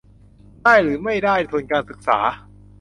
[0.63, 2.17] ได้หรือไม่ได้ทุนการศึกษา